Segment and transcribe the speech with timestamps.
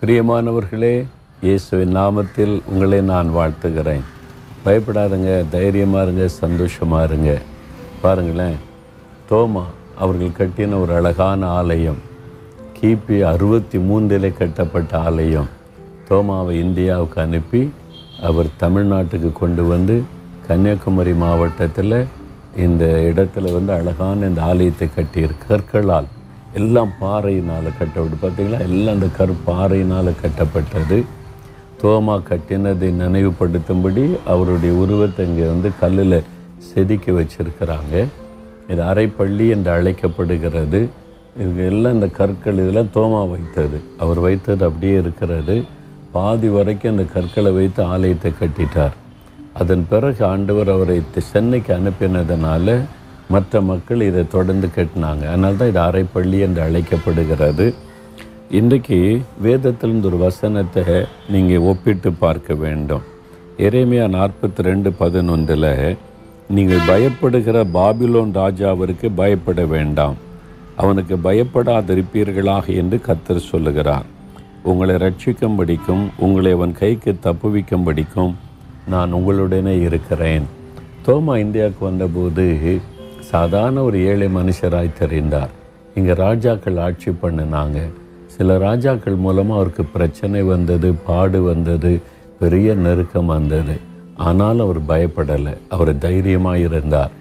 [0.00, 1.04] பிரியமானவர்களே
[1.40, 4.02] இயேசுவின் நாமத்தில் உங்களை நான் வாழ்த்துகிறேன்.
[4.64, 7.38] பயப்படாதுங்க தைரியமாக இருங்க சந்தோஷமாக இருங்க.
[8.02, 8.56] பாருங்களேன்
[9.30, 9.62] தோமா
[9.98, 11.96] அவர்கள் கட்டின ஒரு அழகான ஆலயம்
[12.80, 15.48] கிபி அறுபத்தி மூன்றிலே கட்டப்பட்ட ஆலயம்.
[16.08, 17.70] தோமாவை இந்தியாவுக்கு அனுப்பி
[18.22, 20.02] அவர் தமிழ்நாட்டுக்கு கொண்டு வந்து
[20.46, 22.06] கன்னியாகுமரி மாவட்டத்தில்
[22.56, 26.04] இந்த இடத்துல வந்து அழகான இந்த ஆலயத்தை கட்டியிருக்கற்களால்
[26.58, 28.58] எல்லாம் பாறையினால் கட்டப்பட்டு பார்த்தீங்களா?
[28.66, 30.98] எல்லாம் அந்த கற்பாறையினால் கட்டப்பட்டது.
[31.82, 36.18] தோமா கட்டினதை நினைவுபடுத்தும்படி அவருடைய உருவத்தை இங்கே வந்து கல்லில்
[36.68, 37.94] செதுக்கி வச்சிருக்கிறாங்க.
[38.68, 40.80] இது அரைப்பள்ளி என்று அழைக்கப்படுகிறது.
[41.44, 43.80] இது எல்லாம் இந்த கற்கள் இதெல்லாம் தோமா வைத்தது.
[43.98, 45.56] அவர் வைத்தது அப்படியே இருக்கிறது.
[46.14, 48.94] பாதி வரைக்கும் அந்த கற்களை வைத்து ஆலயத்தை கட்டிட்டார்.
[49.52, 51.02] அதன் பிறகு ஆண்டவர் அவரை
[51.32, 52.74] சென்னைக்கு அனுப்பினதுனால
[53.34, 55.24] மற்ற மக்கள் இதை தொடர்ந்து கட்டினாங்க.
[55.32, 57.66] அதனால தான் இது அரைப்பள்ளி என்று அழைக்கப்படுகிறது.
[58.58, 58.98] இன்றைக்கு
[59.46, 60.84] வேதத்திலிருந்து ஒரு வசனத்தை
[61.34, 63.04] நீங்கள் ஒப்பிட்டு பார்க்க வேண்டும்.
[63.66, 65.72] எரேமியா நாற்பத்தி ரெண்டு பதினொன்றில்
[66.56, 70.16] நீங்கள் பயப்படுகிற பாபிலோன் ராஜாவிற்கு பயப்பட வேண்டாம்.
[70.82, 74.06] அவனுக்கு பயப்படாதிருப்பீர்களாக என்று கத்தர் சொல்லுகிறார்.
[74.70, 78.34] உங்களை ரட்சிக்கும்படிக்கும் உங்களை அவன் கைக்கு தப்புவிக்கும்படிக்கும்
[78.92, 80.46] நான் உங்களுடனே இருக்கிறேன்.
[81.06, 82.44] தோமா இந்தியாவுக்கு வந்தபோது
[83.30, 85.52] சாதாரண ஒரு ஏழை மனுஷராய் தெரிந்தார்.
[85.98, 87.78] இங்கே ராஜாக்கள் ஆட்சி பண்ணினாங்க.
[88.34, 91.92] சில ராஜாக்கள் மூலமாக அவருக்கு பிரச்சனை வந்தது பாடு வந்தது
[92.40, 93.76] பெரிய நெருக்கம் வந்தது.
[94.26, 95.54] ஆனாலும் அவர் பயப்படலை.
[95.74, 97.14] அவர் தைரியமாக இருந்தார்.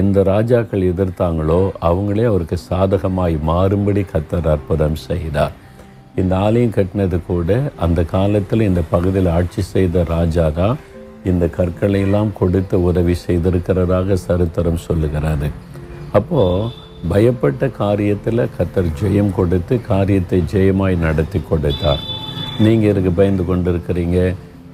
[0.00, 5.54] எந்த ராஜாக்கள் எதிர்த்தாங்களோ அவங்களே அவருக்கு சாதகமாய் மாறும்படி கத்தர் அற்புதம் செய்தார்.
[6.20, 7.50] இந்த ஆலயம் கட்டினது கூட
[7.84, 10.78] அந்த காலத்தில் இந்த பகுதியில் ஆட்சி செய்த ராஜா தான்
[11.24, 15.48] இந்த கற்களை எல்லாம் கொடுத்து உதவி செய்திருக்கிறதாக சரித்திரம் சொல்லுகிறாரு
[16.18, 16.70] அப்போது
[17.10, 22.02] பயப்பட்ட காரியத்தில் கத்தர் ஜெயம் கொடுத்து காரியத்தை ஜெயமாய் நடத்தி கொடுத்தார்.
[22.64, 24.18] நீங்கள் இதுக்கு பயந்து கொண்டு இருக்கிறீங்க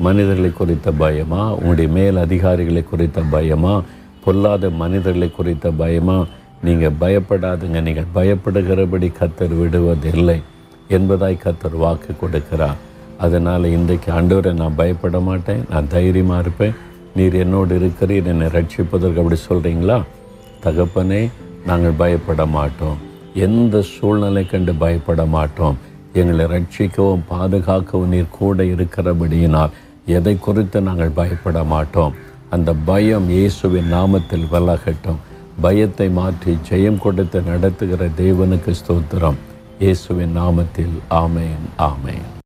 [0.06, 1.42] மனிதர்களை குறித்த பயமா?
[1.54, 3.82] உங்களுடைய மேல் அதிகாரிகளை குறித்த பயமா?
[4.24, 6.18] பொல்லாத மனிதர்களை குறித்த பயமா?
[6.62, 7.80] நீங்கள் பயப்படாதுங்க.
[7.80, 10.38] நீங்கள் பயப்படுகிறபடி கத்தர் விடுவதில்லை
[10.96, 12.78] என்பதாய் கத்தர் வாக்கு கொடுக்கிறார்.
[13.24, 15.62] அதனால் இன்றைக்கு ஆண்டவரை நான் பயப்பட மாட்டேன்.
[15.72, 16.76] நான் தைரியமாக இருப்பேன்.
[17.16, 18.30] நீர் என்னோடு இருக்கிறீர்.
[18.32, 19.98] என்னை ரட்சிப்பதற்கு அப்படி சொல்கிறீங்களா
[20.64, 21.22] தகப்பனே
[21.68, 22.98] நாங்கள் பயப்பட மாட்டோம்.
[23.46, 25.76] எந்த சூழ்நிலை கண்டு பயப்பட மாட்டோம்.
[26.20, 29.74] எங்களை ரட்சிக்கவும் பாதுகாக்கவும் நீர் கூட இருக்கிறபடியினால்
[30.16, 32.14] எதை குறித்து நாங்கள் பயப்பட மாட்டோம்.
[32.54, 35.20] அந்த பயம் இயேசுவின் நாமத்தில் விலகட்டும்.
[35.64, 39.38] பயத்தை மாற்றி ஜெயம் கொடுத்து நடத்துகிற தேவனுக்கு ஸ்தோத்திரம்.
[39.84, 42.28] இயேசுவின் நாமத்தில் ஆமேன் ஆமேன்.